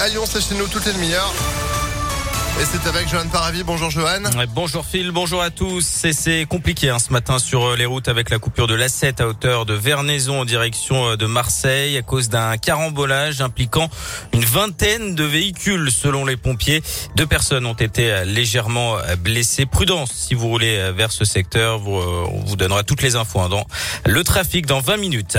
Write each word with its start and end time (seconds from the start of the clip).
à 0.00 0.08
Lyon, 0.08 0.24
c'est 0.24 0.40
chez 0.40 0.54
nous 0.54 0.66
toutes 0.66 0.86
les 0.86 0.92
demi-heures. 0.94 1.69
Et 2.60 2.64
c'est 2.66 2.86
avec 2.86 3.08
Johan 3.08 3.26
Paravi. 3.32 3.62
Bonjour 3.62 3.88
Johan. 3.88 4.20
Bonjour 4.54 4.84
Phil, 4.84 5.12
bonjour 5.12 5.40
à 5.40 5.48
tous. 5.48 6.04
C'est 6.12 6.44
compliqué 6.44 6.90
hein, 6.90 6.98
ce 6.98 7.10
matin 7.10 7.38
sur 7.38 7.64
euh, 7.64 7.76
les 7.76 7.86
routes 7.86 8.08
avec 8.08 8.28
la 8.28 8.38
coupure 8.38 8.66
de 8.66 8.74
l'A7 8.74 9.22
à 9.22 9.28
hauteur 9.28 9.64
de 9.64 9.72
Vernaison 9.72 10.42
en 10.42 10.44
direction 10.44 11.08
euh, 11.08 11.16
de 11.16 11.24
Marseille 11.24 11.96
à 11.96 12.02
cause 12.02 12.28
d'un 12.28 12.58
carambolage 12.58 13.40
impliquant 13.40 13.88
une 14.34 14.44
vingtaine 14.44 15.14
de 15.14 15.24
véhicules 15.24 15.90
selon 15.90 16.26
les 16.26 16.36
pompiers. 16.36 16.82
Deux 17.16 17.26
personnes 17.26 17.64
ont 17.64 17.72
été 17.72 18.12
euh, 18.12 18.24
légèrement 18.26 18.96
blessées. 19.20 19.64
Prudence 19.64 20.12
si 20.12 20.34
vous 20.34 20.48
roulez 20.48 20.92
vers 20.94 21.12
ce 21.12 21.24
secteur. 21.24 21.88
on 21.88 22.42
vous 22.44 22.56
donnera 22.56 22.82
toutes 22.82 23.00
les 23.00 23.16
infos 23.16 23.40
hein, 23.40 23.48
dans 23.48 23.64
le 24.04 24.22
trafic 24.22 24.66
dans 24.66 24.80
20 24.80 24.98
minutes. 24.98 25.38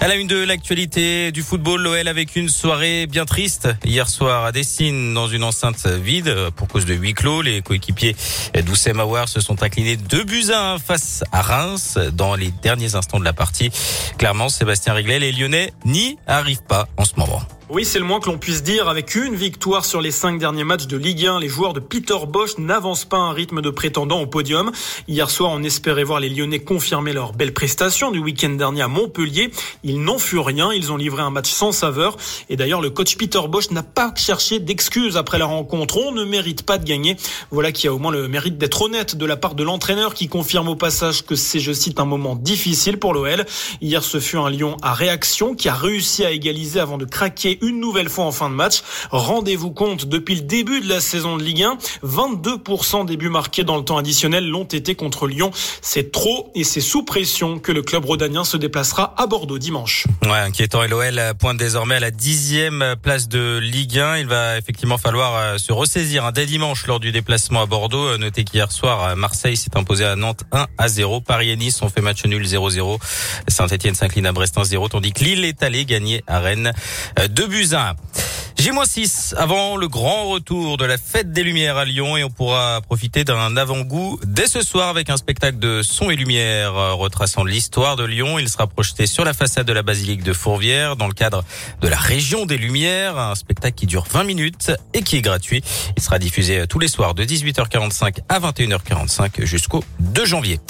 À 0.00 0.08
la 0.08 0.14
une 0.14 0.26
de 0.26 0.42
l'actualité 0.42 1.32
du 1.32 1.42
football, 1.42 1.82
l'OL 1.82 2.08
avec 2.08 2.34
une 2.34 2.48
soirée 2.48 3.06
bien 3.06 3.26
triste 3.26 3.68
hier 3.84 4.08
soir 4.08 4.46
à 4.46 4.52
Dessine 4.52 5.12
dans 5.12 5.28
une 5.28 5.44
enceinte 5.44 5.86
vide 5.86 6.34
pour 6.56 6.61
cause 6.66 6.86
de 6.86 6.94
huis 6.94 7.14
clos. 7.14 7.42
Les 7.42 7.62
coéquipiers 7.62 8.16
d'Oussem 8.64 9.02
se 9.26 9.40
sont 9.40 9.62
inclinés 9.62 9.96
deux 9.96 10.24
buts 10.24 10.50
à 10.52 10.74
1 10.74 10.78
face 10.78 11.24
à 11.32 11.42
Reims 11.42 11.98
dans 12.12 12.34
les 12.34 12.50
derniers 12.62 12.94
instants 12.94 13.18
de 13.18 13.24
la 13.24 13.32
partie. 13.32 13.70
Clairement, 14.18 14.48
Sébastien 14.48 14.94
Riglet, 14.94 15.18
les 15.18 15.32
Lyonnais 15.32 15.72
n'y 15.84 16.18
arrivent 16.26 16.62
pas 16.62 16.88
en 16.96 17.04
ce 17.04 17.12
moment. 17.16 17.42
Oui, 17.70 17.84
c'est 17.84 18.00
le 18.00 18.04
moins 18.04 18.18
que 18.18 18.26
l'on 18.28 18.38
puisse 18.38 18.62
dire. 18.62 18.88
Avec 18.88 19.14
une 19.14 19.36
victoire 19.36 19.84
sur 19.84 20.00
les 20.00 20.10
cinq 20.10 20.38
derniers 20.38 20.64
matchs 20.64 20.88
de 20.88 20.96
Ligue 20.96 21.26
1, 21.26 21.38
les 21.40 21.48
joueurs 21.48 21.72
de 21.72 21.80
Peter 21.80 22.18
Bosch 22.28 22.58
n'avancent 22.58 23.04
pas 23.04 23.16
un 23.16 23.32
rythme 23.32 23.62
de 23.62 23.70
prétendant 23.70 24.20
au 24.20 24.26
podium. 24.26 24.72
Hier 25.06 25.30
soir, 25.30 25.52
on 25.54 25.62
espérait 25.62 26.02
voir 26.02 26.18
les 26.18 26.28
Lyonnais 26.28 26.58
confirmer 26.58 27.12
leur 27.12 27.32
belle 27.32 27.54
prestation 27.54 28.10
du 28.10 28.18
week-end 28.18 28.50
dernier 28.50 28.82
à 28.82 28.88
Montpellier. 28.88 29.52
Ils 29.84 30.02
n'ont 30.02 30.18
fut 30.18 30.40
rien. 30.40 30.72
Ils 30.72 30.90
ont 30.92 30.96
livré 30.96 31.22
un 31.22 31.30
match 31.30 31.50
sans 31.50 31.70
saveur. 31.70 32.16
Et 32.50 32.56
d'ailleurs, 32.56 32.80
le 32.80 32.90
coach 32.90 33.16
Peter 33.16 33.40
Bosch 33.48 33.70
n'a 33.70 33.84
pas 33.84 34.12
cherché 34.16 34.58
d'excuses 34.58 35.16
après 35.16 35.38
la 35.38 35.46
rencontre. 35.46 35.98
On 35.98 36.12
ne 36.12 36.24
mérite 36.24 36.64
pas 36.64 36.78
de 36.78 36.84
gagner. 36.84 37.16
Voilà 37.52 37.70
qui 37.70 37.86
a 37.86 37.94
au 37.94 37.98
moins 37.98 38.12
le 38.12 38.26
mérite 38.28 38.58
d'être 38.58 38.82
honnête 38.82 39.16
de 39.16 39.24
la 39.24 39.36
part 39.36 39.54
de 39.54 39.62
l'entraîneur 39.62 40.14
qui 40.14 40.28
confirme 40.28 40.68
au 40.68 40.76
passage 40.76 41.24
que 41.24 41.36
c'est, 41.36 41.60
je 41.60 41.72
cite, 41.72 42.00
un 42.00 42.06
moment 42.06 42.34
difficile 42.34 42.98
pour 42.98 43.14
l'OL. 43.14 43.46
Hier, 43.80 44.02
ce 44.02 44.18
fut 44.18 44.36
un 44.36 44.50
Lyon 44.50 44.76
à 44.82 44.92
réaction 44.94 45.54
qui 45.54 45.68
a 45.68 45.74
réussi 45.74 46.24
à 46.24 46.32
égaliser 46.32 46.80
avant 46.80 46.98
de 46.98 47.04
craquer 47.04 47.52
une 47.62 47.80
nouvelle 47.80 48.08
fois 48.08 48.24
en 48.24 48.32
fin 48.32 48.50
de 48.50 48.54
match. 48.54 48.82
Rendez-vous 49.10 49.70
compte, 49.70 50.06
depuis 50.06 50.34
le 50.34 50.42
début 50.42 50.80
de 50.80 50.88
la 50.88 51.00
saison 51.00 51.36
de 51.36 51.42
Ligue 51.42 51.62
1, 51.62 51.78
22% 52.04 53.06
des 53.06 53.16
buts 53.16 53.28
marqués 53.28 53.64
dans 53.64 53.76
le 53.76 53.84
temps 53.84 53.96
additionnel 53.96 54.46
l'ont 54.46 54.64
été 54.64 54.94
contre 54.94 55.26
Lyon. 55.26 55.50
C'est 55.80 56.12
trop 56.12 56.50
et 56.54 56.64
c'est 56.64 56.80
sous 56.80 57.04
pression 57.04 57.58
que 57.58 57.72
le 57.72 57.82
club 57.82 58.04
rhodanien 58.04 58.44
se 58.44 58.56
déplacera 58.56 59.14
à 59.16 59.26
Bordeaux 59.26 59.58
dimanche. 59.58 60.06
Ouais, 60.24 60.38
inquiétant. 60.38 60.82
LOL 60.82 61.20
pointe 61.38 61.56
désormais 61.56 61.94
à 61.94 62.00
la 62.00 62.10
dixième 62.10 62.96
place 63.00 63.28
de 63.28 63.58
Ligue 63.58 63.98
1. 63.98 64.18
Il 64.18 64.26
va 64.26 64.58
effectivement 64.58 64.98
falloir 64.98 65.36
euh, 65.36 65.58
se 65.58 65.72
ressaisir 65.72 66.24
hein, 66.24 66.32
dès 66.32 66.46
dimanche 66.46 66.86
lors 66.86 66.98
du 66.98 67.12
déplacement 67.12 67.62
à 67.62 67.66
Bordeaux. 67.66 68.08
Euh, 68.08 68.18
notez 68.18 68.42
qu'hier 68.42 68.72
soir, 68.72 69.16
Marseille 69.16 69.56
s'est 69.56 69.76
imposé 69.76 70.04
à 70.04 70.16
Nantes 70.16 70.42
1 70.50 70.66
à 70.76 70.88
0. 70.88 71.20
Paris 71.20 71.50
et 71.50 71.56
Nice 71.56 71.80
ont 71.82 71.88
fait 71.88 72.00
match 72.00 72.24
nul 72.24 72.44
0-0. 72.44 72.98
Saint-Etienne 73.46 73.94
s'incline 73.94 74.26
à 74.26 74.32
Brest 74.32 74.56
1-0, 74.56 74.88
tandis 74.90 75.12
que 75.12 75.22
Lille 75.22 75.44
est 75.44 75.62
allé 75.62 75.84
gagner 75.84 76.24
à 76.26 76.40
Rennes 76.40 76.72
2 77.28 77.41
euh, 77.42 77.46
buts 77.48 77.74
1. 77.74 77.94
J-6 78.62 79.34
avant 79.34 79.76
le 79.76 79.88
grand 79.88 80.28
retour 80.28 80.76
de 80.76 80.84
la 80.84 80.96
fête 80.96 81.32
des 81.32 81.42
Lumières 81.42 81.78
à 81.78 81.84
Lyon 81.84 82.16
et 82.16 82.22
on 82.22 82.30
pourra 82.30 82.80
profiter 82.80 83.24
d'un 83.24 83.56
avant-goût 83.56 84.20
dès 84.24 84.46
ce 84.46 84.62
soir 84.62 84.88
avec 84.88 85.10
un 85.10 85.16
spectacle 85.16 85.58
de 85.58 85.82
son 85.82 86.10
et 86.10 86.14
lumière 86.14 86.76
euh, 86.76 86.92
retraçant 86.92 87.42
l'histoire 87.42 87.96
de 87.96 88.04
Lyon. 88.04 88.38
Il 88.38 88.48
sera 88.48 88.68
projeté 88.68 89.06
sur 89.06 89.24
la 89.24 89.32
façade 89.32 89.66
de 89.66 89.72
la 89.72 89.82
basilique 89.82 90.22
de 90.22 90.32
Fourvière 90.32 90.94
dans 90.94 91.08
le 91.08 91.12
cadre 91.12 91.42
de 91.80 91.88
la 91.88 91.96
région 91.96 92.46
des 92.46 92.56
Lumières. 92.56 93.18
Un 93.18 93.34
spectacle 93.34 93.74
qui 93.74 93.86
dure 93.86 94.04
20 94.08 94.22
minutes 94.22 94.70
et 94.94 95.02
qui 95.02 95.16
est 95.16 95.22
gratuit. 95.22 95.64
Il 95.96 96.02
sera 96.04 96.20
diffusé 96.20 96.64
tous 96.68 96.78
les 96.78 96.86
soirs 96.86 97.14
de 97.14 97.24
18h45 97.24 98.18
à 98.28 98.38
21h45 98.38 99.44
jusqu'au 99.44 99.82
2 99.98 100.24
janvier. 100.24 100.60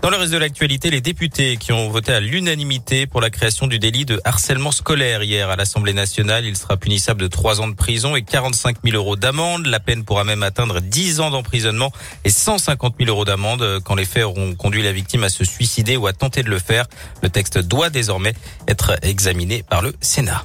Dans 0.00 0.10
le 0.10 0.16
reste 0.16 0.32
de 0.32 0.38
l'actualité, 0.38 0.90
les 0.90 1.00
députés 1.00 1.56
qui 1.56 1.72
ont 1.72 1.88
voté 1.88 2.12
à 2.12 2.20
l'unanimité 2.20 3.06
pour 3.06 3.20
la 3.20 3.30
création 3.30 3.66
du 3.66 3.80
délit 3.80 4.04
de 4.04 4.20
harcèlement 4.24 4.70
scolaire 4.70 5.24
hier 5.24 5.50
à 5.50 5.56
l'Assemblée 5.56 5.92
nationale, 5.92 6.44
il 6.44 6.56
sera 6.56 6.76
punissable 6.76 7.20
de 7.20 7.26
3 7.38 7.60
ans 7.60 7.68
de 7.68 7.74
prison 7.74 8.16
et 8.16 8.22
45 8.22 8.78
000 8.82 8.96
euros 8.96 9.14
d'amende. 9.14 9.66
La 9.66 9.78
peine 9.78 10.02
pourra 10.02 10.24
même 10.24 10.42
atteindre 10.42 10.80
10 10.80 11.20
ans 11.20 11.30
d'emprisonnement 11.30 11.92
et 12.24 12.30
150 12.30 12.96
000 12.98 13.08
euros 13.08 13.24
d'amende 13.24 13.78
quand 13.84 13.94
les 13.94 14.06
faits 14.06 14.24
auront 14.24 14.56
conduit 14.56 14.82
la 14.82 14.90
victime 14.90 15.22
à 15.22 15.28
se 15.28 15.44
suicider 15.44 15.96
ou 15.96 16.08
à 16.08 16.12
tenter 16.12 16.42
de 16.42 16.50
le 16.50 16.58
faire. 16.58 16.86
Le 17.22 17.28
texte 17.30 17.58
doit 17.58 17.90
désormais 17.90 18.34
être 18.66 18.98
examiné 19.02 19.62
par 19.62 19.82
le 19.82 19.94
Sénat. 20.00 20.44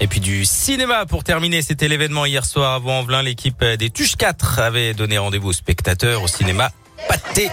Et 0.00 0.06
puis 0.06 0.20
du 0.20 0.44
cinéma 0.44 1.06
pour 1.06 1.24
terminer, 1.24 1.62
c'était 1.62 1.88
l'événement 1.88 2.26
hier 2.26 2.44
soir 2.44 2.74
à 2.74 2.78
Vaux-en-Velin. 2.78 3.22
L'équipe 3.22 3.64
des 3.64 3.88
Tuches 3.88 4.16
4 4.16 4.58
avait 4.58 4.92
donné 4.92 5.16
rendez-vous 5.16 5.48
aux 5.48 5.54
spectateurs 5.54 6.22
au 6.22 6.28
cinéma 6.28 6.70
pâté 7.08 7.48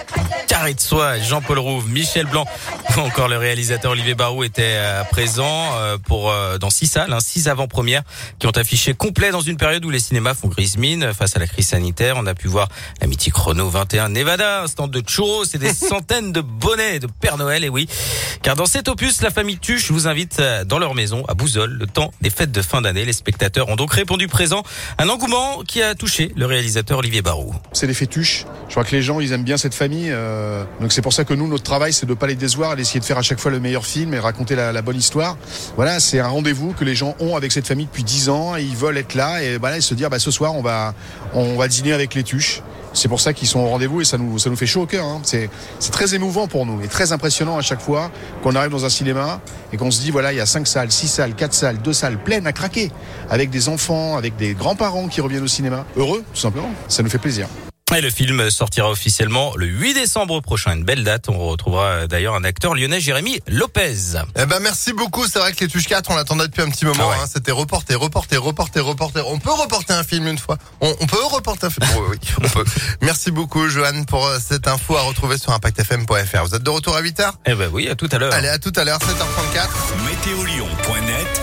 carré 0.51 0.73
de 0.73 0.81
soie. 0.81 1.17
Jean-Paul 1.17 1.59
Rouve, 1.59 1.87
Michel 1.87 2.25
Blanc, 2.25 2.45
encore 2.97 3.29
le 3.29 3.37
réalisateur 3.37 3.93
Olivier 3.93 4.15
Barou 4.15 4.43
était 4.43 4.75
euh, 4.75 5.05
présent 5.05 5.69
euh, 5.75 5.97
pour 5.97 6.29
euh, 6.29 6.57
dans 6.57 6.69
six 6.69 6.87
salles, 6.87 7.13
hein, 7.13 7.21
six 7.21 7.47
avant-premières 7.47 8.03
qui 8.37 8.47
ont 8.47 8.51
affiché 8.57 8.93
complet 8.93 9.31
dans 9.31 9.39
une 9.39 9.55
période 9.55 9.85
où 9.85 9.89
les 9.89 10.01
cinémas 10.01 10.33
font 10.33 10.49
grise 10.49 10.75
mine 10.75 11.13
face 11.13 11.37
à 11.37 11.39
la 11.39 11.47
crise 11.47 11.69
sanitaire. 11.69 12.15
On 12.17 12.25
a 12.25 12.33
pu 12.33 12.49
voir 12.49 12.67
la 12.99 13.07
mythique 13.07 13.33
Renault 13.33 13.69
21 13.69 14.09
Nevada, 14.09 14.63
un 14.63 14.67
stand 14.67 14.91
de 14.91 15.01
churros 15.07 15.45
et 15.45 15.57
des 15.57 15.73
centaines 15.73 16.33
de 16.33 16.41
bonnets 16.41 16.99
de 16.99 17.07
Père 17.07 17.37
Noël. 17.37 17.63
Et 17.63 17.69
oui, 17.69 17.87
car 18.41 18.57
dans 18.57 18.65
cet 18.65 18.89
opus, 18.89 19.21
la 19.21 19.29
famille 19.29 19.57
Tuche 19.57 19.89
vous 19.89 20.09
invite 20.09 20.41
dans 20.65 20.79
leur 20.79 20.95
maison 20.95 21.23
à 21.29 21.33
Bouzol 21.33 21.71
le 21.71 21.87
temps 21.87 22.11
des 22.19 22.29
fêtes 22.29 22.51
de 22.51 22.61
fin 22.61 22.81
d'année. 22.81 23.05
Les 23.05 23.13
spectateurs 23.13 23.69
ont 23.69 23.77
donc 23.77 23.93
répondu 23.93 24.27
présent. 24.27 24.63
Un 24.97 25.07
engouement 25.07 25.63
qui 25.65 25.81
a 25.81 25.95
touché 25.95 26.33
le 26.35 26.45
réalisateur 26.45 26.97
Olivier 26.99 27.21
Barou. 27.21 27.55
C'est 27.71 27.87
les 27.87 27.95
Tuche. 28.07 28.45
Je 28.67 28.73
crois 28.73 28.83
que 28.83 28.93
les 28.93 29.01
gens, 29.01 29.21
ils 29.21 29.31
aiment 29.31 29.45
bien 29.45 29.57
cette 29.57 29.75
famille. 29.75 30.09
Euh, 30.09 30.40
donc 30.79 30.91
c'est 30.91 31.01
pour 31.01 31.13
ça 31.13 31.25
que 31.25 31.33
nous, 31.33 31.47
notre 31.47 31.63
travail, 31.63 31.93
c'est 31.93 32.05
de 32.05 32.13
pas 32.13 32.27
les 32.27 32.35
décevoir, 32.35 32.75
d'essayer 32.75 32.99
de 32.99 33.05
faire 33.05 33.17
à 33.17 33.21
chaque 33.21 33.39
fois 33.39 33.51
le 33.51 33.59
meilleur 33.59 33.85
film 33.85 34.13
et 34.13 34.19
raconter 34.19 34.55
la, 34.55 34.81
bonne 34.81 34.97
histoire. 34.97 35.37
Voilà, 35.75 35.99
c'est 35.99 36.19
un 36.19 36.27
rendez-vous 36.27 36.73
que 36.73 36.83
les 36.83 36.95
gens 36.95 37.15
ont 37.19 37.35
avec 37.35 37.51
cette 37.51 37.67
famille 37.67 37.85
depuis 37.85 38.03
dix 38.03 38.29
ans. 38.29 38.55
ils 38.55 38.75
veulent 38.75 38.97
être 38.97 39.15
là 39.15 39.43
et 39.43 39.57
voilà, 39.57 39.79
se 39.81 39.93
dire, 39.93 40.09
bah, 40.09 40.19
ce 40.19 40.31
soir, 40.31 40.55
on 40.55 40.61
va, 40.61 40.93
on 41.33 41.55
va 41.57 41.67
dîner 41.67 41.93
avec 41.93 42.13
les 42.15 42.23
tuches. 42.23 42.61
C'est 42.93 43.07
pour 43.07 43.21
ça 43.21 43.33
qu'ils 43.33 43.47
sont 43.47 43.59
au 43.59 43.67
rendez-vous 43.67 44.01
et 44.01 44.05
ça 44.05 44.17
nous, 44.17 44.37
ça 44.37 44.49
nous 44.49 44.55
fait 44.55 44.65
chaud 44.65 44.81
au 44.81 44.85
cœur. 44.85 45.05
Hein. 45.05 45.21
C'est, 45.23 45.49
c'est 45.79 45.91
très 45.91 46.13
émouvant 46.13 46.47
pour 46.47 46.65
nous 46.65 46.81
et 46.81 46.87
très 46.87 47.11
impressionnant 47.11 47.57
à 47.57 47.61
chaque 47.61 47.79
fois 47.79 48.11
qu'on 48.43 48.55
arrive 48.55 48.71
dans 48.71 48.85
un 48.85 48.89
cinéma 48.89 49.39
et 49.71 49.77
qu'on 49.77 49.91
se 49.91 50.01
dit 50.01 50.11
voilà, 50.11 50.33
il 50.33 50.37
y 50.37 50.41
a 50.41 50.45
cinq 50.45 50.67
salles, 50.67 50.91
six 50.91 51.07
salles, 51.07 51.33
quatre 51.33 51.53
salles, 51.53 51.77
deux 51.77 51.93
salles 51.93 52.17
pleines 52.17 52.47
à 52.47 52.53
craquer, 52.53 52.91
avec 53.29 53.49
des 53.49 53.69
enfants, 53.69 54.17
avec 54.17 54.35
des 54.35 54.53
grands-parents 54.53 55.07
qui 55.07 55.21
reviennent 55.21 55.43
au 55.43 55.47
cinéma. 55.47 55.85
Heureux, 55.95 56.23
tout 56.33 56.39
simplement. 56.39 56.71
Ça 56.87 57.01
nous 57.01 57.09
fait 57.09 57.17
plaisir. 57.17 57.47
Et 57.93 57.99
le 57.99 58.09
film 58.09 58.49
sortira 58.49 58.89
officiellement 58.89 59.51
le 59.57 59.65
8 59.65 59.93
décembre 59.93 60.39
prochain. 60.39 60.75
Une 60.75 60.85
belle 60.85 61.03
date. 61.03 61.27
On 61.27 61.37
retrouvera 61.37 62.07
d'ailleurs 62.07 62.35
un 62.35 62.43
acteur 62.45 62.73
lyonnais, 62.73 63.01
Jérémy 63.01 63.41
Lopez. 63.47 64.17
Eh 64.37 64.45
ben, 64.45 64.59
merci 64.61 64.93
beaucoup. 64.93 65.27
C'est 65.27 65.39
vrai 65.39 65.51
que 65.51 65.59
les 65.59 65.67
touches 65.67 65.87
4, 65.87 66.09
on 66.09 66.15
l'attendait 66.15 66.47
depuis 66.47 66.61
un 66.61 66.69
petit 66.69 66.85
moment. 66.85 67.09
Ah 67.11 67.17
hein. 67.21 67.25
C'était 67.31 67.51
reporté, 67.51 67.93
reporté, 67.93 68.37
reporté, 68.37 68.79
reporté. 68.79 69.21
On 69.27 69.39
peut 69.39 69.51
reporter 69.51 69.93
un 69.93 70.03
film 70.03 70.27
une 70.27 70.37
fois. 70.37 70.57
On, 70.79 70.93
peut 70.93 71.23
reporter 71.25 71.67
un 71.67 71.69
film. 71.69 71.85
oui, 72.09 72.17
on 72.41 72.47
peut. 72.47 72.63
Merci 73.01 73.29
beaucoup, 73.29 73.67
Johan, 73.67 74.05
pour 74.05 74.25
euh, 74.25 74.37
cette 74.39 74.67
info 74.69 74.95
à 74.95 75.01
retrouver 75.01 75.37
sur 75.37 75.51
impactfm.fr. 75.51 76.45
Vous 76.45 76.55
êtes 76.55 76.63
de 76.63 76.69
retour 76.69 76.95
à 76.95 77.01
8h? 77.01 77.33
Eh 77.45 77.55
ben 77.55 77.69
oui, 77.73 77.89
à 77.89 77.95
tout 77.95 78.09
à 78.11 78.17
l'heure. 78.17 78.33
Allez, 78.33 78.47
à 78.47 78.57
tout 78.57 78.73
à 78.77 78.85
l'heure, 78.85 78.99
7h34. 78.99 79.67
Météolion.net 80.05 81.40